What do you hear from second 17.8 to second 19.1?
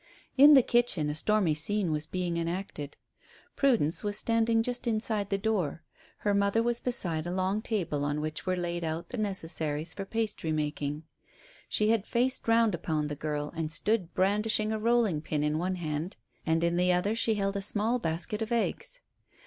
basket of eggs.